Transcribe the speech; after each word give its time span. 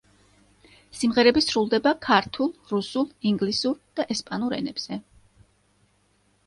სიმღერები 0.99 1.43
სრულდება 1.47 1.93
ქართულ, 2.07 2.49
რუსულ, 2.73 3.07
ინგლისურ 3.33 3.77
და 4.01 4.09
ესპანურ 4.17 4.59
ენებზე. 4.63 5.01